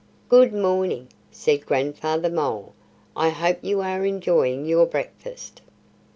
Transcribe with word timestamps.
"Good 0.29 0.51
morning!" 0.51 1.09
said 1.29 1.67
Grandfather 1.67 2.31
Mole. 2.31 2.73
"I 3.15 3.29
hope 3.29 3.59
you 3.61 3.81
are 3.81 4.03
enjoying 4.03 4.65
your 4.65 4.87
breakfast." 4.87 5.61